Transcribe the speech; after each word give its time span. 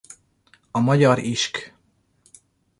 A 0.71 0.79
magyar 0.79 1.17
isk. 1.19 1.73